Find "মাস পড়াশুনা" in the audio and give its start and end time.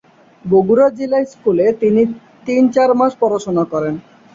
2.99-3.63